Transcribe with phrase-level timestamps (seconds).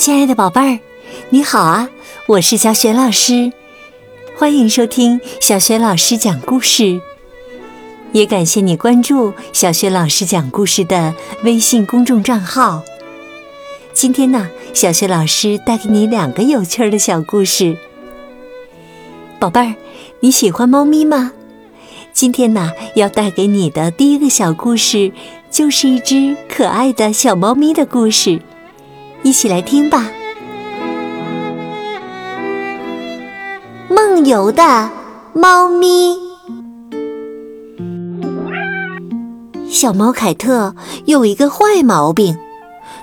[0.00, 0.78] 亲爱的宝贝儿，
[1.28, 1.90] 你好啊！
[2.26, 3.52] 我是小雪老师，
[4.34, 7.02] 欢迎收听小雪老师讲故事。
[8.12, 12.82] 也感谢你关注小雪老师讲故事的微信公众账号。
[13.92, 17.76] 今天呢，小雪老师带给你两个有趣儿的小故事。
[19.38, 19.74] 宝贝儿，
[20.20, 21.32] 你喜欢猫咪吗？
[22.14, 25.12] 今天呢，要带给你的第一个小故事，
[25.50, 28.40] 就是一只可爱的小猫咪的故事。
[29.22, 30.10] 一起来听吧。
[33.88, 34.90] 梦游的
[35.32, 36.16] 猫咪，
[39.68, 40.74] 小猫凯特
[41.04, 42.36] 有一个坏毛病，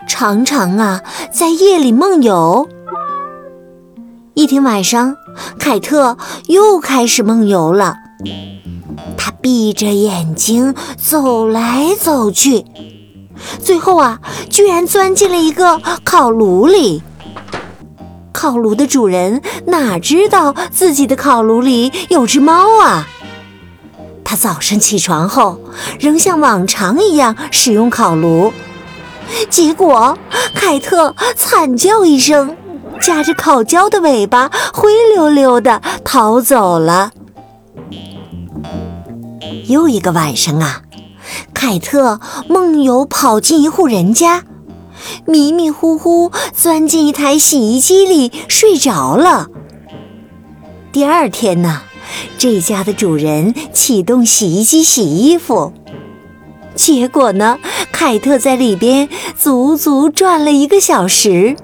[0.08, 2.68] 常常啊在夜里梦游。
[4.34, 5.16] 一天晚上，
[5.60, 7.96] 凯特又开始梦游了。
[9.18, 12.66] 他闭着眼睛走来走去。
[13.62, 14.20] 最后啊，
[14.50, 17.04] 居然钻进了一个烤炉里。
[18.32, 23.08] 烤炉的主人哪知道自己的烤炉里有只猫啊？
[24.24, 25.60] 他早上起床后，
[26.00, 28.54] 仍像往常一样使用烤炉，
[29.50, 30.18] 结果
[30.54, 32.56] 凯特惨叫一声，
[33.02, 37.12] 夹着烤焦的尾巴，灰溜溜的逃走了。
[39.68, 40.82] 又一个晚上啊。
[41.54, 44.44] 凯特梦游跑进一户人家，
[45.26, 49.48] 迷迷糊糊钻进一台洗衣机里睡着了。
[50.92, 51.82] 第二天呢，
[52.38, 55.74] 这家的主人启动洗衣机洗衣服，
[56.74, 57.60] 结果呢，
[57.92, 61.56] 凯特在里边足足转了一个小时，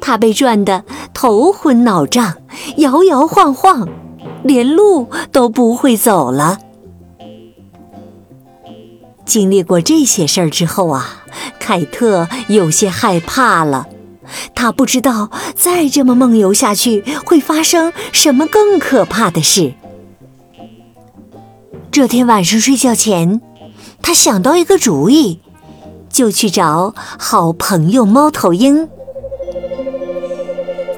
[0.00, 2.36] 他被转得头昏脑胀，
[2.78, 3.88] 摇摇晃晃，
[4.42, 6.58] 连路都不会走了。
[9.30, 11.22] 经历过这些事儿之后啊，
[11.60, 13.86] 凯特有些害怕了。
[14.56, 19.74] 他不知道再这么梦游下去会发生什么更可怕的事。
[21.92, 23.40] 这天晚上睡觉前，
[24.02, 25.38] 他想到一个主意，
[26.08, 28.88] 就去找好朋友猫头鹰。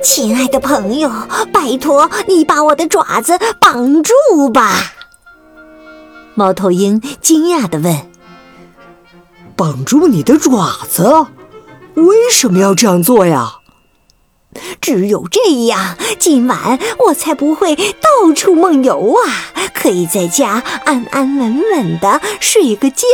[0.02, 1.10] 亲爱的朋友，
[1.52, 4.14] 拜托你把我的爪子绑住
[4.50, 4.94] 吧。
[6.34, 8.10] 猫头鹰惊讶地问。
[9.56, 11.26] 绑住你的爪子？
[11.94, 13.58] 为什么要这样做呀？
[14.80, 19.52] 只有这样，今晚我才不会到处梦游啊！
[19.74, 23.06] 可以在家安安稳稳的睡个觉。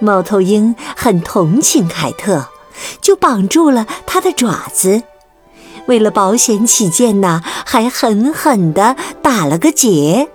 [0.00, 2.48] 猫头鹰很同情凯特，
[3.00, 5.02] 就绑住了他的爪子。
[5.86, 10.30] 为了保险起见呢，还狠狠的打了个结。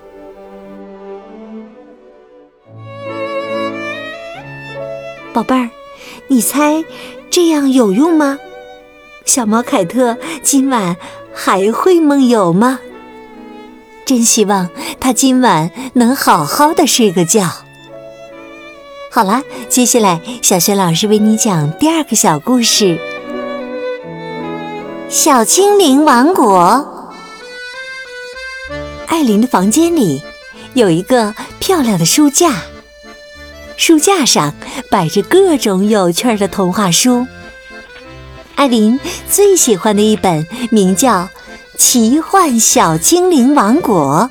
[5.35, 5.69] 宝贝儿，
[6.27, 6.85] 你猜
[7.29, 8.39] 这样有用吗？
[9.25, 10.95] 小猫凯特今晚
[11.33, 12.79] 还会梦游吗？
[14.05, 17.43] 真希望它今晚能好好的睡个觉。
[19.11, 22.97] 好了，接下来小雪老师为你讲第二个小故事：
[25.09, 27.11] 小精灵王国。
[29.07, 30.23] 艾琳的房间里
[30.75, 32.53] 有一个漂亮的书架。
[33.77, 34.53] 书架上
[34.89, 37.27] 摆着各种有趣的童话书。
[38.55, 38.99] 艾琳
[39.29, 41.23] 最喜欢的一本名叫
[41.77, 44.29] 《奇幻小精灵王国》。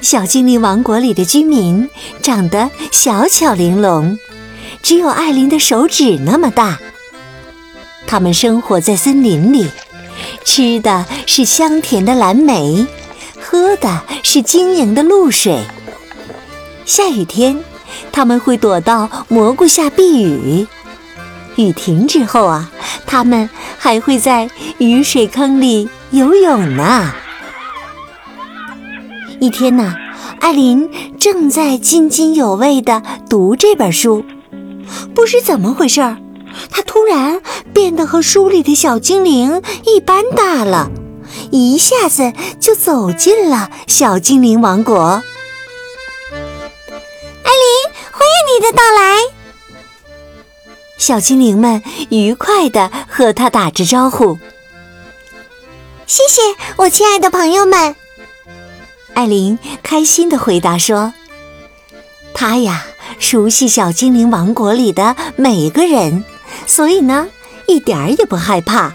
[0.00, 1.88] 小精灵王国里的居民
[2.22, 4.18] 长得小巧玲珑，
[4.82, 6.78] 只有艾琳的手指那么大。
[8.06, 9.68] 他们生活在森林里，
[10.44, 12.86] 吃的是香甜的蓝莓，
[13.40, 15.60] 喝的是晶莹的露水。
[16.84, 17.62] 下雨天。
[18.12, 20.66] 他们会躲到蘑菇下避雨，
[21.56, 22.70] 雨停之后啊，
[23.06, 27.12] 他们还会在雨水坑里游泳呢。
[29.40, 29.94] 一天呢，
[30.40, 34.24] 艾琳正在津津有味地读这本书，
[35.14, 36.18] 不知怎么回事儿，
[36.70, 37.40] 她突然
[37.72, 40.90] 变得和书里的小精灵一般大了，
[41.50, 45.22] 一下子就走进了小精灵王国。
[48.62, 49.18] 的到来，
[50.96, 54.38] 小精灵们愉快地和他打着招呼。
[56.06, 56.40] 谢谢
[56.76, 57.96] 我亲爱的朋友们，
[59.14, 61.12] 艾琳开心地回答说
[62.32, 62.84] ：“她呀，
[63.18, 66.24] 熟悉小精灵王国里的每个人，
[66.66, 67.26] 所以呢，
[67.66, 68.92] 一点儿也不害怕。”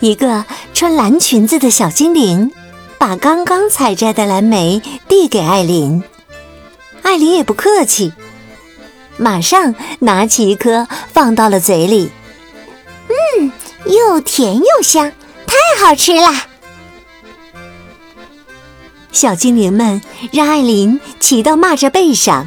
[0.00, 0.44] 一个
[0.74, 2.50] 穿蓝裙子的小精灵
[2.98, 6.02] 把刚刚采摘的蓝莓递给艾琳。
[7.10, 8.12] 艾琳也不客气，
[9.16, 12.08] 马上拿起一颗放到了嘴里。
[13.08, 13.50] 嗯，
[13.86, 15.10] 又甜又香，
[15.44, 16.32] 太好吃了。
[19.10, 22.46] 小精灵们让艾琳骑到蚂蚱背上，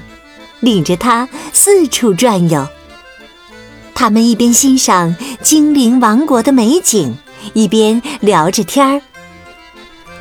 [0.62, 2.66] 领着它四处转悠。
[3.94, 7.18] 他们一边欣赏精灵王国的美景，
[7.52, 9.02] 一边聊着天儿。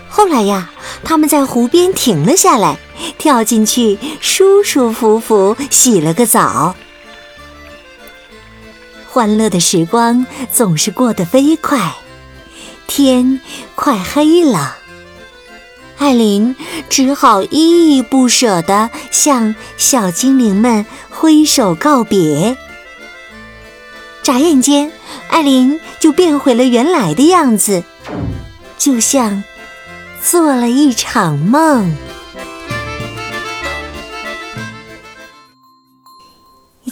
[0.09, 0.69] 后来呀，
[1.05, 2.77] 他们在湖边停了下来，
[3.19, 6.75] 跳进去，舒舒服服洗了个澡。
[9.09, 11.95] 欢乐的时光总是过得飞快，
[12.87, 13.41] 天
[13.75, 14.79] 快黑了。
[15.99, 16.57] 艾琳
[16.89, 22.57] 只好依依不舍地向小精灵们挥手告别。
[24.23, 24.91] 眨眼间，
[25.29, 27.85] 艾琳就变回了原来的样子，
[28.79, 29.45] 就像
[30.23, 31.95] 做了一场梦。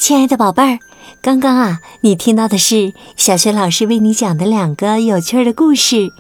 [0.01, 0.79] 亲爱的宝贝儿，
[1.21, 6.11] 刚刚啊，你听到的是小学老师为你讲的两个有趣的故事。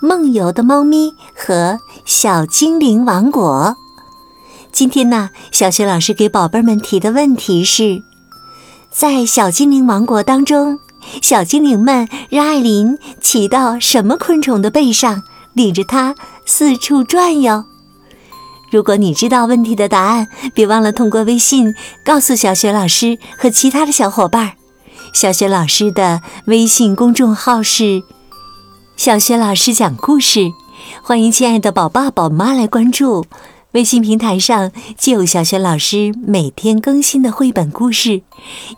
[0.00, 3.74] 梦游的猫咪和小精灵王国。
[4.70, 8.04] 今天呢，小雪老师给宝贝们提的问题是：
[8.92, 10.78] 在小精灵王国当中，
[11.20, 16.14] 小精灵们让艾琳骑到什么昆虫的背上，领着它
[16.46, 17.64] 四处转悠？
[18.74, 24.54] 如果你知道问题的答案，别忘了通过微信告诉小雪老师和其他的小伙伴。
[25.12, 28.02] 小雪老师的微信公众号是。
[28.96, 30.50] 小学老师讲故事，
[31.04, 33.24] 欢迎亲爱的宝爸宝妈来关注。
[33.70, 38.22] 微信平台上既有小学老师每天更新的绘本故事，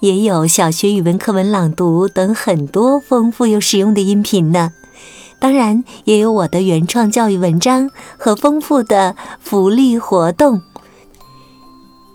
[0.01, 4.73] 也有小学语文课文朗读等很多丰富又实用的音频呢。
[5.39, 10.63] 当然，也有我的原创教育文章和丰富的福利活动。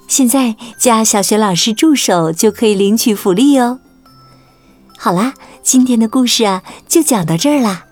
[0.08, 3.80] 现在加小学老师助手就可以领取福利哦。
[4.98, 5.34] 好啦，
[5.64, 7.86] 今天的故事啊，就讲到这儿啦。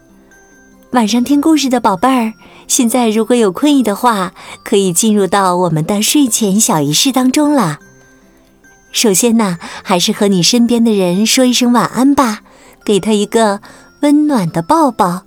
[0.91, 2.33] 晚上听故事的宝贝儿，
[2.67, 4.33] 现在如果有困意的话，
[4.65, 7.79] 可以进入到我们的睡前小仪式当中了。
[8.91, 12.39] 首先呢，还是和你身边的人说一声晚安吧，
[12.83, 13.61] 给他一个
[14.01, 15.23] 温暖的抱抱。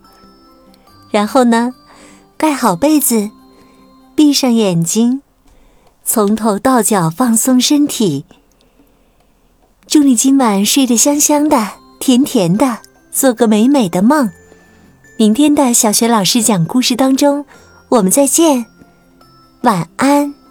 [1.10, 1.74] 然后呢，
[2.36, 3.30] 盖好被子，
[4.14, 5.22] 闭上眼睛，
[6.04, 8.24] 从头到脚放松身体。
[9.86, 12.78] 祝你今晚睡得香香的、甜甜的，
[13.10, 14.30] 做个美美的梦。
[15.18, 17.44] 明天的小学老师讲故事当中，
[17.90, 18.64] 我们再见，
[19.62, 20.41] 晚安。